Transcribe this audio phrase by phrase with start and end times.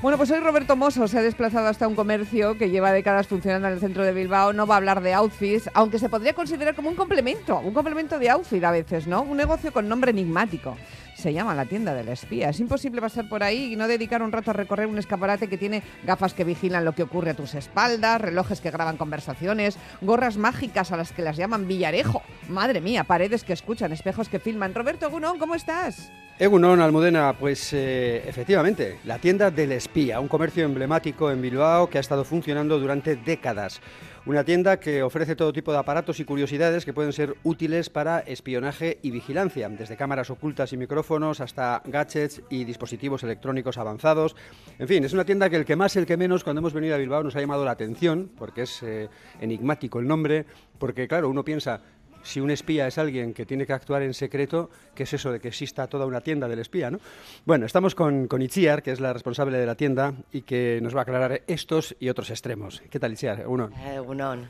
[0.00, 3.66] Bueno, pues hoy Roberto Mosso se ha desplazado hasta un comercio que lleva décadas funcionando
[3.66, 4.52] en el centro de Bilbao.
[4.52, 8.16] No va a hablar de outfits, aunque se podría considerar como un complemento, un complemento
[8.20, 9.22] de outfit a veces, ¿no?
[9.22, 10.76] Un negocio con nombre enigmático.
[11.16, 12.50] Se llama la tienda del espía.
[12.50, 15.58] Es imposible pasar por ahí y no dedicar un rato a recorrer un escaparate que
[15.58, 20.36] tiene gafas que vigilan lo que ocurre a tus espaldas, relojes que graban conversaciones, gorras
[20.36, 22.22] mágicas a las que las llaman villarejo.
[22.48, 24.74] Madre mía, paredes que escuchan, espejos que filman.
[24.74, 26.12] Roberto Gunón, ¿cómo estás?
[26.40, 31.98] Egunon, Almudena, pues eh, efectivamente, la tienda del espía, un comercio emblemático en Bilbao que
[31.98, 33.80] ha estado funcionando durante décadas.
[34.24, 38.20] Una tienda que ofrece todo tipo de aparatos y curiosidades que pueden ser útiles para
[38.20, 44.36] espionaje y vigilancia, desde cámaras ocultas y micrófonos hasta gadgets y dispositivos electrónicos avanzados.
[44.78, 46.94] En fin, es una tienda que el que más, el que menos, cuando hemos venido
[46.94, 49.08] a Bilbao nos ha llamado la atención, porque es eh,
[49.40, 50.46] enigmático el nombre,
[50.78, 51.80] porque claro, uno piensa,
[52.22, 55.40] si un espía es alguien que tiene que actuar en secreto, ¿qué es eso de
[55.40, 56.90] que exista toda una tienda del espía?
[56.90, 57.00] ¿no?
[57.44, 60.94] Bueno, estamos con, con Itziar, que es la responsable de la tienda y que nos
[60.94, 62.82] va a aclarar estos y otros extremos.
[62.90, 63.46] ¿Qué tal, Itziar?
[63.46, 63.70] Uno.
[63.86, 64.48] Eh, unón.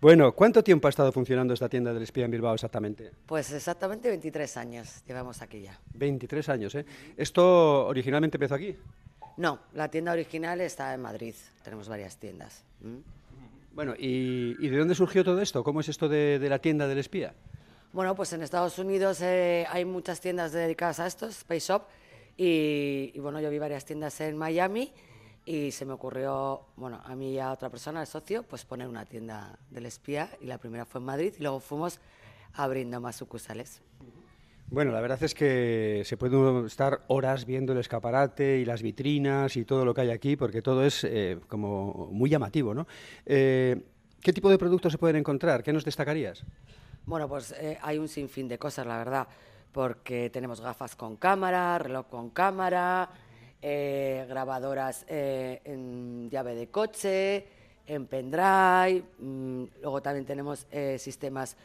[0.00, 3.10] Bueno, ¿cuánto tiempo ha estado funcionando esta tienda del espía en Bilbao exactamente?
[3.26, 5.78] Pues exactamente 23 años llevamos aquí ya.
[5.94, 6.86] 23 años, ¿eh?
[7.16, 8.76] ¿Esto originalmente empezó aquí?
[9.36, 11.34] No, la tienda original está en Madrid.
[11.62, 12.64] Tenemos varias tiendas.
[13.78, 15.62] Bueno, ¿y, y de dónde surgió todo esto?
[15.62, 17.32] ¿Cómo es esto de, la tienda del espía?
[17.92, 21.84] Bueno, pues en Estados Unidos eh, hay muchas tiendas dedicadas a esto, Space Shop,
[22.36, 24.92] y, bueno, yo vi varias tiendas en Miami
[25.44, 28.88] y se me ocurrió, bueno, a mí y a otra persona, el socio, pues poner
[28.88, 32.00] una tienda del espía y la primera fue en Madrid y luego fuimos
[32.54, 33.80] abriendo más sucursales.
[34.70, 39.56] Bueno, la verdad es que se puede estar horas viendo el escaparate y las vitrinas
[39.56, 42.86] y todo lo que hay aquí, porque todo es eh, como muy llamativo, ¿no?
[43.24, 43.80] Eh,
[44.20, 45.62] ¿Qué tipo de productos se pueden encontrar?
[45.62, 46.44] ¿Qué nos destacarías?
[47.06, 49.26] Bueno, pues eh, hay un sinfín de cosas, la verdad,
[49.72, 53.08] porque tenemos gafas con cámara, reloj con cámara,
[53.62, 57.46] grabadoras en llave de coche,
[57.86, 60.66] en pendrive, mm, luego también tenemos
[60.98, 61.56] sistemas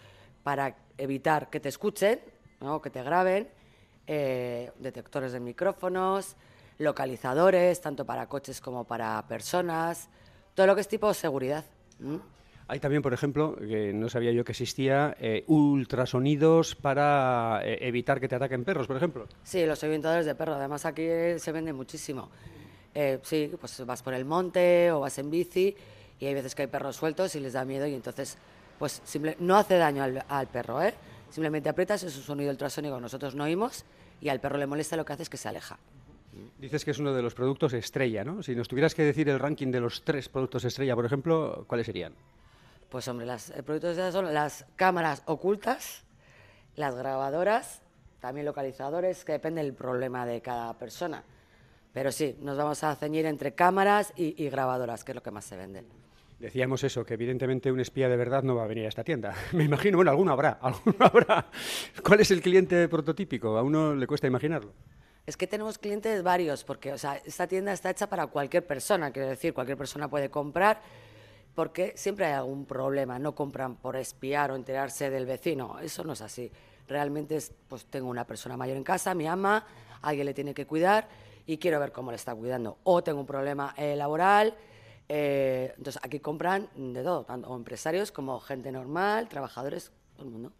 [0.41, 2.19] para evitar que te escuchen,
[2.63, 2.81] ¿no?
[2.81, 3.47] que te graben,
[4.07, 6.35] eh, detectores de micrófonos,
[6.79, 10.09] localizadores, tanto para coches como para personas,
[10.55, 11.65] todo lo que es tipo seguridad.
[12.67, 18.19] Hay también, por ejemplo, que no sabía yo que existía, eh, ultrasonidos para eh, evitar
[18.19, 19.27] que te ataquen perros, por ejemplo.
[19.43, 21.05] Sí, los orientadores de perro, además aquí
[21.37, 22.29] se vende muchísimo.
[22.95, 25.75] Eh, sí, pues vas por el monte o vas en bici
[26.19, 28.37] y hay veces que hay perros sueltos y les da miedo y entonces,
[28.79, 30.93] pues simple, no hace daño al, al perro, ¿eh?
[31.33, 33.85] Simplemente aprietas, es un sonido ultrasónico que nosotros no oímos
[34.21, 35.79] y al perro le molesta, lo que hace es que se aleja.
[36.59, 38.43] Dices que es uno de los productos estrella, ¿no?
[38.43, 41.87] Si nos tuvieras que decir el ranking de los tres productos estrella, por ejemplo, ¿cuáles
[41.87, 42.13] serían?
[42.87, 46.03] Pues hombre, los productos de son las cámaras ocultas,
[46.75, 47.81] las grabadoras,
[48.19, 51.23] también localizadores, que depende del problema de cada persona.
[51.93, 55.31] Pero sí, nos vamos a ceñir entre cámaras y, y grabadoras, que es lo que
[55.31, 55.83] más se vende.
[56.39, 59.33] Decíamos eso, que evidentemente un espía de verdad no va a venir a esta tienda.
[59.53, 61.47] Me imagino, bueno, alguno habrá, alguno habrá.
[62.03, 63.57] ¿Cuál es el cliente prototípico?
[63.57, 64.73] A uno le cuesta imaginarlo.
[65.25, 69.11] Es que tenemos clientes varios, porque o sea, esta tienda está hecha para cualquier persona,
[69.11, 70.81] quiero decir, cualquier persona puede comprar,
[71.55, 76.11] porque siempre hay algún problema, no compran por espiar o enterarse del vecino, eso no
[76.11, 76.51] es así.
[76.89, 79.65] Realmente es, pues tengo una persona mayor en casa, mi ama,
[80.01, 81.07] alguien le tiene que cuidar
[81.45, 82.79] y quiero ver cómo le está cuidando.
[82.83, 84.53] O tengo un problema eh, laboral,
[85.15, 90.51] eh, entonces aquí compran de todo, tanto empresarios como gente normal, trabajadores, todo el mundo.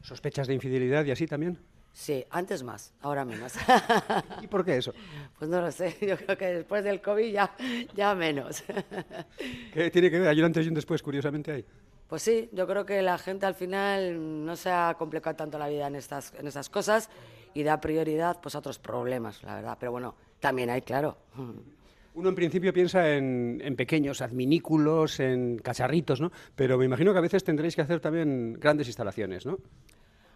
[0.00, 1.58] ¿Sospechas de infidelidad y así también?
[1.92, 3.52] Sí, antes más, ahora menos.
[4.42, 4.94] ¿Y por qué eso?
[5.38, 7.54] Pues no lo sé, yo creo que después del COVID ya,
[7.94, 8.64] ya menos.
[9.74, 10.28] ¿Qué tiene que ver?
[10.28, 11.64] Hay un antes y un después, curiosamente, ahí.
[12.08, 15.68] Pues sí, yo creo que la gente al final no se ha complicado tanto la
[15.68, 17.10] vida en estas, en estas cosas
[17.52, 19.76] y da prioridad pues, a otros problemas, la verdad.
[19.78, 21.18] Pero bueno, también hay, claro.
[22.18, 26.32] Uno en principio piensa en, pequeños adminículos, en cacharritos, ¿no?
[26.56, 29.56] Pero me imagino que a veces tendréis que hacer también grandes instalaciones, ¿no?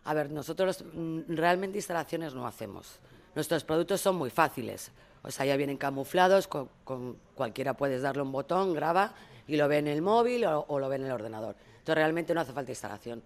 [0.04, 3.00] A ver, nosotros mm, realmente instalaciones no hacemos.
[3.34, 4.93] Nuestros productos son muy fáciles.
[5.25, 9.14] O sea, ya vienen camuflados, con, con cualquiera puedes darle un botón, graba
[9.49, 11.56] y lo ve en el móvil o, o lo ve en el ordenador.
[11.79, 13.25] Entonces realmente no hace falta instalación.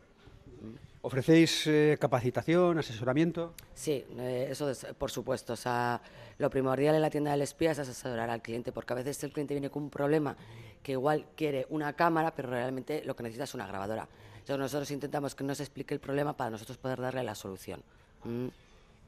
[1.06, 3.54] ¿Ofrecéis eh, capacitación, asesoramiento?
[3.74, 5.52] Sí, eh, eso es, por supuesto.
[5.52, 6.00] O sea,
[6.36, 9.30] lo primordial en la tienda del espía es asesorar al cliente, porque a veces el
[9.30, 10.36] cliente viene con un problema
[10.82, 14.08] que igual quiere una cámara, pero realmente lo que necesita es una grabadora.
[14.32, 17.80] Entonces nosotros intentamos que nos explique el problema para nosotros poder darle la solución.
[18.24, 18.48] ¿Mm?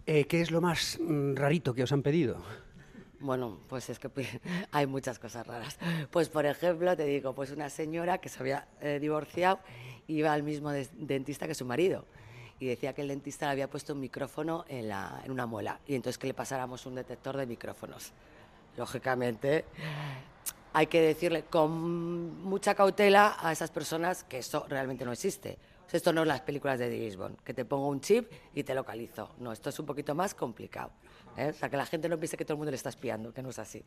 [0.06, 2.36] Eh, ¿Qué es lo más mm, rarito que os han pedido?
[3.18, 4.08] Bueno, pues es que
[4.70, 5.76] hay muchas cosas raras.
[6.12, 9.58] Pues por ejemplo, te digo, pues una señora que se había eh, divorciado
[10.08, 12.04] iba al mismo de dentista que su marido
[12.60, 15.80] y decía que el dentista le había puesto un micrófono en, la, en una muela
[15.86, 18.12] y entonces que le pasáramos un detector de micrófonos.
[18.76, 19.64] lógicamente,
[20.72, 25.58] hay que decirle con mucha cautela a esas personas que eso realmente no existe.
[25.92, 29.34] esto no es las películas de Bond, que te pongo un chip y te localizo.
[29.38, 30.90] No, esto es un poquito más complicado.
[31.36, 31.50] ¿eh?
[31.50, 33.42] O sea, que la gente no piense que todo el mundo le está espiando, que
[33.42, 33.82] no es así.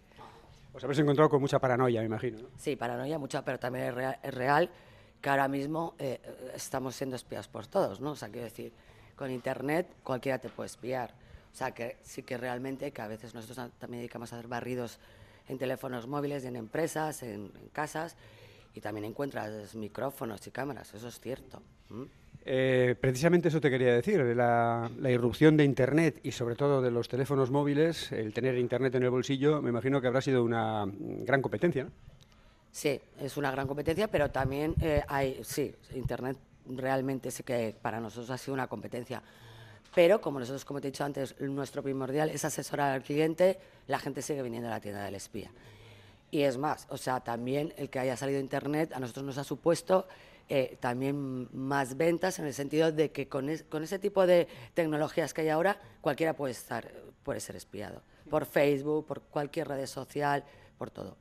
[0.74, 2.40] Os habéis encontrado con mucha paranoia, me imagino.
[2.58, 4.70] Sí, paranoia mucha, pero también es real,
[5.22, 6.20] que ahora mismo eh,
[6.56, 8.12] estamos siendo espiados por todos, ¿no?
[8.12, 8.74] O sea, quiero decir,
[9.16, 11.14] con Internet cualquiera te puede espiar.
[11.54, 15.00] O sea, que sí que realmente, que a veces nosotros también dedicamos a hacer barridos
[15.48, 18.16] en teléfonos móviles, en empresas, en, casas,
[18.74, 21.62] y también encuentras micrófonos y cámaras, eso es cierto.
[22.46, 26.90] Eh, precisamente eso te quería decir, la, la, irrupción de Internet y sobre todo de
[26.90, 30.86] los teléfonos móviles, el tener Internet en el bolsillo, me imagino que habrá sido una
[30.88, 31.84] gran competencia.
[31.84, 31.92] ¿no?
[32.72, 38.00] Sí, es una gran competencia, pero también eh, hay, sí, Internet realmente sí que para
[38.00, 39.22] nosotros ha sido una competencia.
[39.94, 44.00] Pero como nosotros, como te he dicho antes, nuestro primordial es asesorar al cliente, la
[44.00, 45.52] gente sigue viniendo a la tienda del espía.
[46.32, 49.44] Y es más, o sea, también el que haya salido Internet a nosotros nos ha
[49.44, 50.08] supuesto
[50.48, 55.42] eh, también más ventas en el sentido de que con, ese tipo de tecnologías que
[55.42, 56.90] hay ahora, cualquiera puede, estar,
[57.24, 58.02] puede ser espiado.
[58.30, 60.46] Por Facebook, por cualquier red social,
[60.78, 61.18] por todo.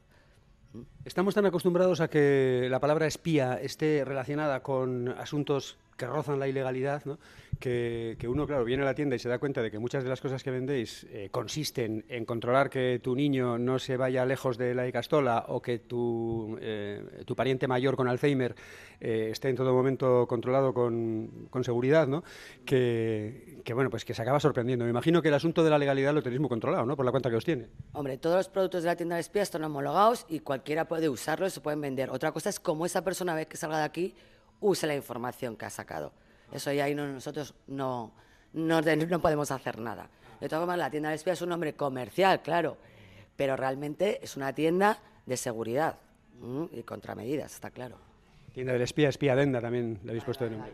[1.05, 6.49] Estamos tan acostumbrados a que la palabra espía esté relacionada con asuntos que rozan la
[6.49, 7.19] ilegalidad, ¿no?
[7.61, 10.09] que, uno, claro, viene a la tienda y se da cuenta de que muchas de
[10.09, 14.57] las cosas que vendéis eh, consisten en controlar que tu niño no se vaya lejos
[14.57, 18.55] de la icastola o que tu, eh, tu pariente mayor con Alzheimer
[18.99, 22.25] eh, esté en todo momento controlado con, con seguridad, ¿no?
[22.65, 24.87] Que, que, bueno, pues que se acaba sorprendiendo.
[24.87, 26.97] Me imagino que el asunto de la legalidad lo tenéis muy controlado, ¿no?
[26.97, 27.69] Por la cuenta que os tiene.
[27.93, 31.53] Hombre, todos los productos de la tienda de espía están homologados y cualquiera puede usarlos
[31.53, 32.09] y se pueden vender.
[32.09, 34.15] Otra cosa es cómo esa persona ve que salga de aquí
[34.61, 36.13] use la información que ha sacado.
[36.53, 38.13] Eso ya ahí nosotros no,
[38.53, 40.09] no, no, podemos hacer nada.
[40.41, 42.77] De todas formas, la tienda de espía es un nombre comercial, claro,
[43.37, 45.97] pero realmente es una tienda de seguridad
[46.73, 47.99] y contramedidas, está claro.
[48.53, 50.73] Tienda del espía, espía denda también le habéis puesto de nombre.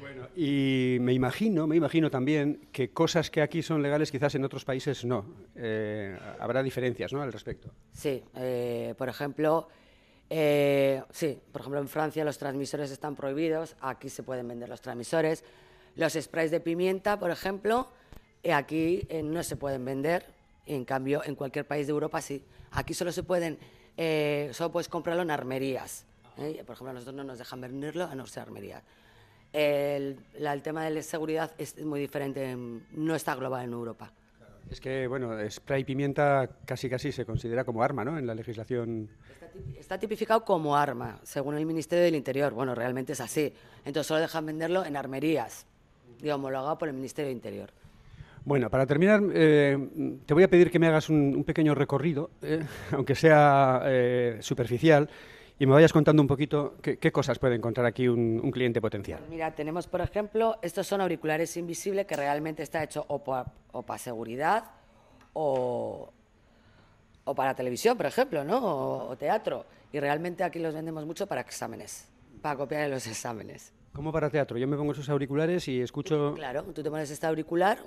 [0.00, 4.44] bueno, y me imagino, me imagino también que cosas que aquí son legales quizás en
[4.44, 5.24] otros países no.
[5.56, 7.22] Eh, habrá diferencias, ¿no?
[7.22, 7.72] Al respecto.
[7.92, 9.68] Sí, eh, por ejemplo,
[10.30, 14.80] eh, sí, por ejemplo, en Francia los transmisores están prohibidos, aquí se pueden vender los
[14.80, 15.44] transmisores.
[15.96, 17.88] Los sprays de pimienta, por ejemplo,
[18.42, 20.26] eh, aquí eh, no se pueden vender,
[20.66, 22.44] en cambio en cualquier país de Europa sí.
[22.72, 23.58] Aquí solo se pueden,
[24.52, 26.04] solo puedes comprarlo en armerías.
[26.36, 28.82] Por ejemplo, a nosotros no nos dejan venderlo a no ser armerías.
[29.52, 34.12] El, el tema de la seguridad es muy diferente, no está global en Europa.
[34.70, 38.18] Es que, bueno, spray pimienta casi casi se considera como arma, ¿no?
[38.18, 39.08] En la legislación.
[39.78, 42.52] Está tipificado como arma, según el Ministerio del Interior.
[42.52, 43.52] Bueno, realmente es así.
[43.84, 45.66] Entonces solo dejan venderlo en armerías,
[46.20, 47.70] digo, homologado por el Ministerio del Interior.
[48.44, 49.76] Bueno, para terminar, eh,
[50.24, 55.08] te voy a pedir que me hagas un, pequeño recorrido, eh, aunque sea eh, superficial,
[55.58, 59.20] y me vayas contando un poquito qué, cosas puede encontrar aquí un, cliente potencial.
[59.28, 64.64] Mira, tenemos, por ejemplo, estos son auriculares invisibles que realmente está hecho o, para seguridad
[65.32, 66.12] o,
[67.34, 69.08] para televisión, por ejemplo, ¿no?
[69.08, 69.66] O, teatro.
[69.92, 72.08] Y realmente aquí los vendemos mucho para exámenes,
[72.40, 73.72] para copiar en los exámenes.
[73.92, 74.58] ¿Cómo para teatro?
[74.58, 76.34] Yo me pongo esos auriculares y escucho...
[76.36, 77.78] Claro, tú te pones este auricular,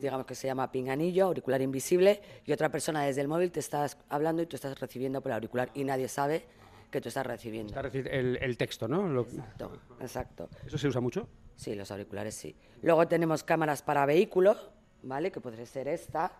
[0.00, 3.98] digamos que se llama pinganillo, auricular invisible, y otra persona desde el móvil te estás
[4.08, 6.46] hablando y tú estás recibiendo por el auricular y nadie sabe
[6.92, 7.74] que tú estás recibiendo.
[7.80, 9.22] el, el, texto, ¿no?
[9.22, 10.48] Exacto, exacto.
[10.64, 11.26] ¿Eso se usa mucho?
[11.56, 12.54] Sí, los auriculares sí.
[12.82, 14.70] Luego tenemos cámaras para vehículos,
[15.02, 15.32] ¿vale?
[15.32, 16.32] Que podría ser esta,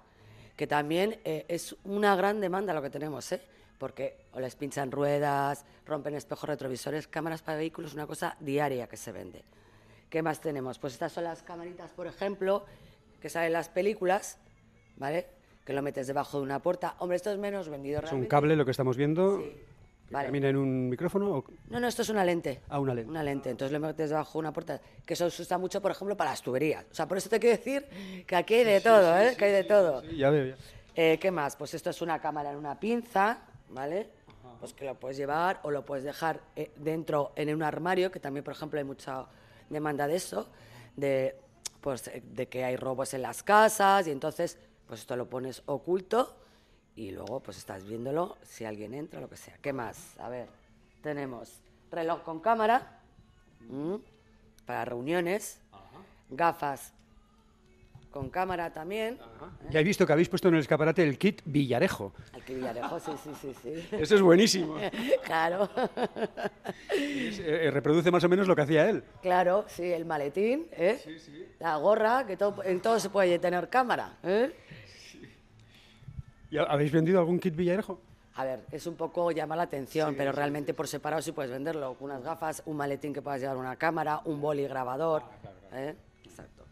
[0.54, 3.40] que también eh, es una gran demanda lo que tenemos, ¿eh?
[3.78, 8.98] Porque o les pinchan ruedas, rompen espejos retrovisores, cámaras para vehículos, una cosa diaria que
[8.98, 9.42] se vende.
[10.10, 10.78] ¿Qué más tenemos?
[10.78, 12.66] Pues estas son las camaritas, por ejemplo,
[13.20, 14.38] que salen en las películas,
[14.98, 15.26] ¿vale?
[15.64, 16.94] Que lo metes debajo de una puerta.
[16.98, 19.40] Hombre, esto es menos vendido Es un cable lo que estamos viendo.
[19.40, 19.52] Sí.
[20.12, 21.44] ¿Camina en un micrófono?
[21.68, 22.60] No, no, esto es una lente.
[22.68, 23.10] Ah, una lente.
[23.10, 23.50] Una lente.
[23.50, 26.42] Entonces le metes debajo una puerta, que eso se usa mucho, por ejemplo, para las
[26.42, 26.84] tuberías.
[26.90, 29.34] O sea, por eso te quiero decir que aquí hay de todo, ¿eh?
[29.36, 30.02] que hay de todo.
[30.02, 30.56] ya veo, ya.
[30.94, 31.56] Eh, ¿Qué más?
[31.56, 33.38] Pues esto es una cámara en una pinza,
[33.70, 34.10] ¿vale?
[34.60, 38.20] Pues que lo puedes llevar o lo puedes dejar eh, dentro en un armario, que
[38.20, 39.26] también, por ejemplo, hay mucha
[39.70, 40.48] demanda de eso,
[40.94, 41.34] de,
[41.80, 46.36] pues, de que hay robos en las casas y entonces, pues esto lo pones oculto
[46.96, 49.56] y luego pues estás viéndolo si alguien entra, lo que sea.
[49.60, 50.18] ¿Qué más?
[50.18, 50.48] A ver,
[51.02, 53.00] tenemos reloj con cámara
[54.66, 55.60] para reuniones,
[56.30, 56.92] gafas
[58.12, 59.18] con cámara también.
[59.70, 62.12] Ya he visto que habéis puesto en el escaparate el kit Villarejo.
[62.34, 63.54] El kit Villarejo, sí, sí, sí.
[63.62, 63.88] sí.
[63.96, 64.76] Eso es buenísimo.
[65.24, 65.68] claro.
[66.92, 69.02] Eh, reproduce más o menos lo que hacía él.
[69.22, 71.00] Claro, sí, el maletín, ¿eh?
[71.58, 74.18] la gorra, que todo, en todo se puede tener cámara.
[76.52, 76.54] ¿Eh?
[76.54, 77.98] ¿Y ha- habéis vendido algún kit Villarejo?
[78.36, 81.96] A ver, es un poco llamar la atención, pero realmente por separado sí puedes venderlo.
[82.00, 85.22] Unas gafas, un maletín que puedas llevar una cámara, un boli grabador.
[85.74, 85.94] ¿eh?
[86.24, 86.64] Exacto.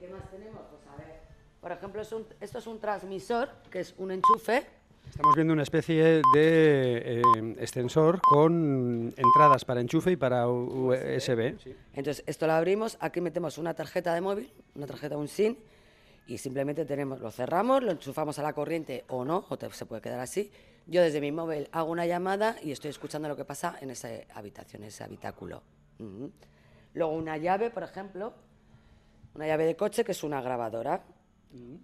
[0.00, 0.60] ¿Qué más tenemos?
[0.68, 1.20] Pues a ver.
[1.60, 4.66] Por ejemplo, es un- esto es un transmisor, que es un enchufe.
[5.08, 6.02] Estamos viendo una especie
[6.34, 7.22] de eh,
[7.60, 11.54] extensor con entradas para enchufe y para USB.
[11.94, 15.54] Entonces, esto lo abrimos, aquí metemos una tarjeta de móvil, una tarjeta, un SIM,
[16.26, 19.86] y simplemente tenemos, lo cerramos, lo enchufamos a la corriente o no, o te- se
[19.86, 20.50] puede quedar así.
[20.86, 24.08] Yo desde mi móvil hago una llamada y estoy escuchando lo que pasa en esa
[24.34, 25.62] habitación, en ese habitáculo.
[26.94, 28.32] Luego una llave, por ejemplo,
[29.34, 31.04] una llave de coche que es una grabadora,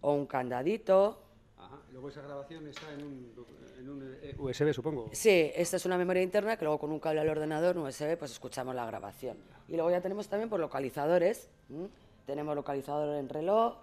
[0.03, 1.23] o un candadito.
[1.57, 1.79] Ajá.
[1.93, 3.35] Luego esa grabación está en un,
[3.79, 5.09] en un, eh, USB, supongo.
[5.13, 8.17] Sí, esta es una memoria interna que luego con un cable al ordenador, un USB,
[8.19, 9.37] pues escuchamos la grabación.
[9.69, 11.49] Y luego ya tenemos también por localizadores.
[11.71, 11.89] ¿m?
[12.27, 13.77] Tenemos localizador en reloj,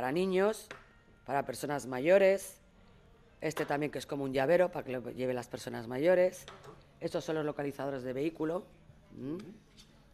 [0.00, 0.66] para niños,
[1.26, 2.56] para personas mayores.
[3.42, 6.46] Este también que es como un llavero para que lo lleven las personas mayores.
[7.00, 8.64] Estos son los localizadores de vehículo.
[9.18, 9.36] ¿m?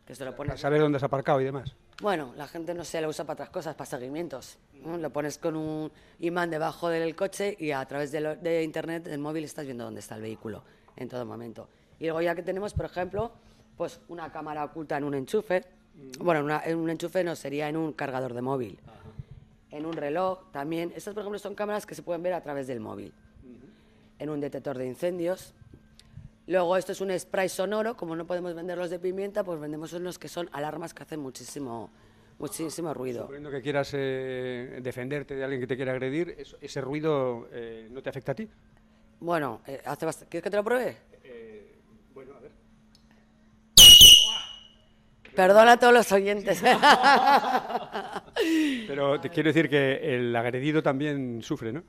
[0.05, 1.73] Que se lo Para pones saber dónde has aparcado y demás.
[2.03, 4.59] bueno, la gente no se lo usa para otras cosas, para seguimientos.
[4.85, 4.97] ¿no?
[4.99, 9.05] Lo pones con un imán debajo del coche y a través de, lo- de internet,
[9.05, 10.65] del móvil, estás viendo dónde está el vehículo
[10.97, 11.69] en todo momento.
[12.01, 13.31] Y luego ya que tenemos, por ejemplo,
[13.77, 15.63] pues una cámara oculta en un enchufe.
[16.19, 18.81] Bueno, en, una- en un enchufe no, sería en un cargador de móvil.
[19.71, 20.93] En un reloj también.
[20.95, 23.13] Estas, por ejemplo, son cámaras que se pueden ver a través del móvil.
[24.19, 25.53] En un detector de incendios.
[26.47, 30.19] Luego esto es un spray sonoro, como no podemos venderlos de pimienta, pues vendemos unos
[30.19, 31.91] que son alarmas que hacen muchísimo,
[32.39, 33.23] muchísimo ruido.
[33.23, 38.01] Suponiendo que quieras eh, defenderte de alguien que te quiera agredir, ese ruido eh, no
[38.01, 38.49] te afecta a ti.
[39.19, 40.97] Bueno, eh, hace bast- ¿quieres que te lo pruebe?
[42.15, 42.53] bueno, a ver.
[45.35, 46.63] Perdona a todos los oyentes.
[48.87, 51.83] Pero te quiero decir que el agredido también sufre, ¿no?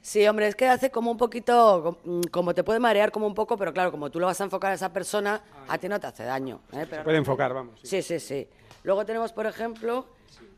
[0.00, 3.34] sí, hombre, es que hace como un poquito, mm, como te puede marear como un
[3.34, 5.98] poco, pero claro, como tú lo vas a enfocar a esa persona, a ti no
[5.98, 6.60] te hace daño.
[6.72, 6.84] ¿eh?
[6.88, 7.80] Pero Se puede enfocar, vamos.
[7.82, 8.02] sí.
[8.02, 8.48] Sí, sí, sí.
[8.82, 10.06] Luego tenemos, por ejemplo,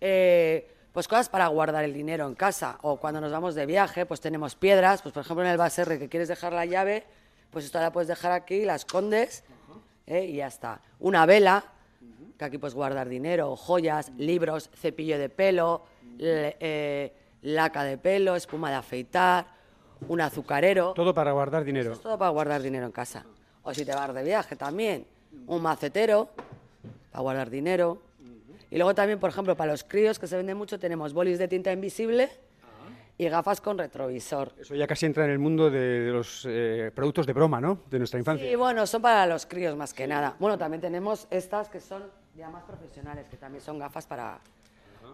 [0.00, 2.78] eh, pues cosas para guardar el dinero en casa.
[2.82, 5.02] O cuando nos vamos de viaje, pues tenemos piedras.
[5.02, 7.04] Pues por ejemplo en el baserre que quieres dejar la llave,
[7.50, 9.44] pues esto la puedes dejar aquí, la escondes
[10.06, 10.24] ¿eh?
[10.24, 10.80] y ya está.
[10.98, 11.64] Una vela,
[12.38, 15.84] que aquí puedes guardar dinero, joyas, libros, cepillo de pelo,
[16.18, 17.12] le- eh,
[17.42, 19.46] laca de pelo, espuma de afeitar,
[20.08, 20.92] un azucarero.
[20.94, 21.92] Todo para guardar dinero.
[21.92, 23.24] Es todo para guardar dinero en casa.
[23.62, 25.06] O si te vas de viaje también.
[25.46, 26.28] Un macetero
[27.10, 28.02] para guardar dinero.
[28.70, 31.46] Y luego también, por ejemplo, para los críos, que se vende mucho, tenemos bolis de
[31.48, 32.28] tinta invisible
[33.18, 34.52] y gafas con retrovisor.
[34.58, 37.78] Eso ya casi entra en el mundo de, los eh, productos de broma, ¿no?
[37.88, 38.50] De nuestra infancia.
[38.50, 40.36] Y bueno, son para los críos más que nada.
[40.38, 42.02] Bueno, también tenemos estas que son
[42.36, 44.38] ya más profesionales, que también son gafas para,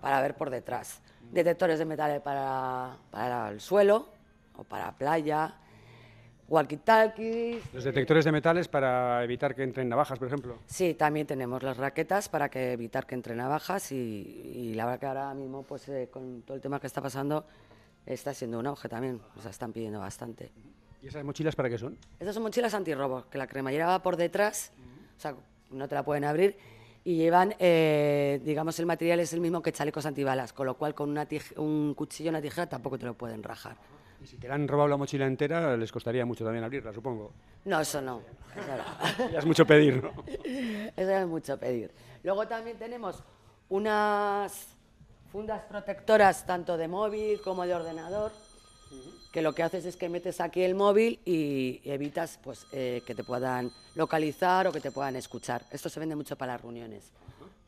[0.00, 1.00] para ver por detrás.
[1.30, 4.08] Detectores de metales para, para el suelo
[4.56, 5.54] o para playa.
[6.48, 7.62] Walkie-talkies.
[7.72, 10.58] Los detectores de metales para evitar que entren navajas, por ejemplo.
[10.66, 15.00] Sí, también tenemos las raquetas para que evitar que entren navajas y, y la verdad
[15.00, 17.46] que ahora mismo, pues eh, con todo el tema que está pasando,
[18.04, 19.22] está siendo un auge también.
[19.36, 20.52] O sea, están pidiendo bastante.
[21.00, 21.96] ¿Y esas mochilas para qué son?
[22.20, 24.72] Estas son mochilas antirrobo, que la cremallera va por detrás,
[25.16, 25.34] o sea,
[25.70, 26.56] no te la pueden abrir,
[27.04, 30.94] y llevan, eh, digamos, el material es el mismo que chalecos antibalas, con lo cual
[30.94, 33.76] con una tij- un cuchillo y una tijera tampoco te lo pueden rajar.
[34.22, 37.32] Y si te la han robado la mochila entera, les costaría mucho también abrirla, supongo.
[37.64, 38.20] No, eso no.
[38.54, 39.30] Eso no.
[39.32, 40.10] Ya es mucho pedir, ¿no?
[40.96, 41.90] Eso es mucho pedir.
[42.22, 43.24] Luego también tenemos
[43.68, 44.68] unas
[45.32, 48.30] fundas protectoras tanto de móvil como de ordenador,
[49.32, 53.14] que lo que haces es que metes aquí el móvil y evitas pues, eh, que
[53.14, 55.62] te puedan localizar o que te puedan escuchar.
[55.70, 57.10] Esto se vende mucho para las reuniones.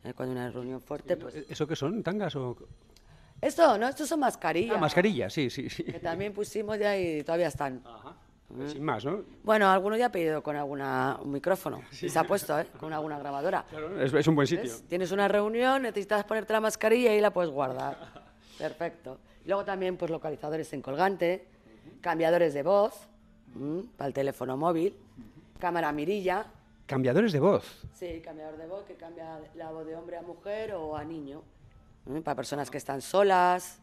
[0.04, 1.34] Eh, Cuando hay una reunión fuerte, pues...
[1.48, 2.02] ¿Eso qué son?
[2.02, 2.56] ¿Tangas o...?
[3.40, 3.88] Esto, ¿no?
[3.88, 4.76] Estos son mascarillas.
[4.76, 5.84] Ah, mascarillas, sí, sí, sí.
[5.84, 7.82] Que también pusimos ya y todavía están.
[8.68, 9.22] Sin más, ¿no?
[9.42, 12.66] Bueno, alguno ya ha pedido con alguna, un micrófono y se ha puesto, ¿eh?
[12.78, 13.64] Con alguna grabadora.
[13.68, 14.64] Claro, es, es un buen sitio.
[14.64, 14.84] ¿Ves?
[14.88, 17.96] Tienes una reunión, necesitas ponerte la mascarilla y la puedes guardar.
[18.58, 19.18] Perfecto.
[19.44, 21.48] Y luego también pues localizadores en colgante,
[22.00, 22.94] cambiadores de voz
[23.96, 24.96] para el teléfono móvil,
[25.58, 26.46] cámara mirilla,
[26.86, 27.64] Cambiadores de voz.
[27.94, 31.42] sí, cambiador de voz que cambia la voz de hombre a mujer o a niño,
[32.22, 33.78] para personas que están solas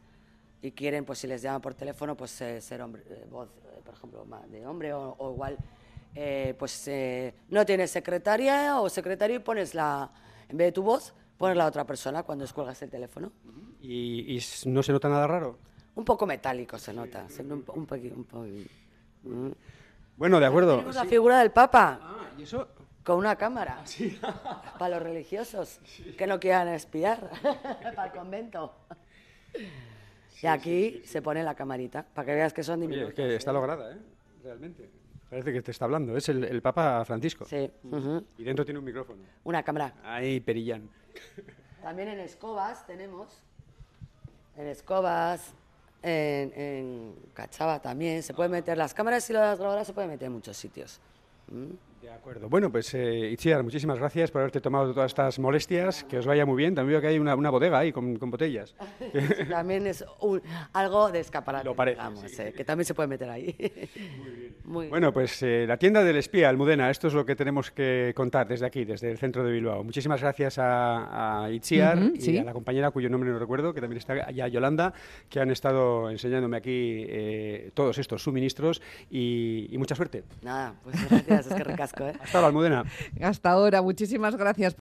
[0.62, 3.82] y quieren, pues si les llaman por teléfono, pues eh, ser hombre, eh, voz, eh,
[3.84, 5.58] por ejemplo, de hombre o, o igual,
[6.14, 10.12] eh, pues eh, no tienes secretaria o secretario y pones la,
[10.50, 13.32] en vez de tu voz, pones la otra persona cuando descuelgas el teléfono.
[13.82, 15.58] ¿Y, no se nota nada raro?
[15.96, 18.68] Un poco metálico se nota, siempre un, po- un poqui- un poqui-
[19.24, 19.52] mm.
[20.18, 20.76] Bueno, de acuerdo.
[20.76, 22.68] Tenemos la figura del Papa Ah, ¿y eso?
[23.04, 23.84] con una cámara
[24.80, 25.80] para los religiosos
[26.18, 27.30] que no quieran espiar
[27.96, 28.74] para el convento.
[30.42, 33.10] y aquí se pone la camarita, para que veas que son diminutos.
[33.10, 33.98] es que está lograda, ¿eh?
[34.44, 34.90] Realmente.
[35.30, 36.16] Parece que te está hablando.
[36.18, 37.46] Es el, el Papa Francisco.
[37.46, 37.70] Sí.
[38.38, 39.20] Y dentro tiene un micrófono.
[39.46, 39.94] una cámara.
[40.04, 40.90] Ahí, Perillán.
[41.82, 43.42] También en escobas tenemos,
[44.58, 45.54] en escobas,
[46.04, 50.28] en, en Cachava también, se puede meter las cámaras y las grabadoras se pueden meter
[50.28, 51.00] en muchos sitios.
[51.48, 51.91] ¿Mm?
[52.02, 52.50] De acuerdo.
[52.50, 56.04] Bueno, pues eh, Itziar, muchísimas gracias por haberte tomado todas estas molestias.
[56.06, 56.74] Que os vaya muy bien.
[56.74, 58.76] También veo que hay una, una bodega ahí con, con botellas.
[59.50, 60.42] También es un-
[60.74, 62.42] algo de escaparate, Lo parece, digamos, sí.
[62.42, 63.56] eh, que también se puede meter ahí.
[64.66, 64.90] Muy bien.
[64.90, 68.48] Bueno, pues eh, la tienda del espía, Almudena, esto es lo que tenemos que contar
[68.48, 69.84] desde aquí, desde el centro de Bilbao.
[69.84, 72.38] Muchísimas gracias a, a Itziar y sí.
[72.38, 74.94] a la compañera cuyo nombre no recuerdo, que también está allá, Yolanda,
[75.30, 80.24] que han estado enseñándome aquí eh, todos estos suministros y, y mucha suerte.
[80.42, 82.14] Nada, pues gracias, es que recasco, ¿eh?
[82.24, 82.86] Hasta ahora, Almudena.
[83.22, 84.76] Hasta ahora, muchísimas gracias.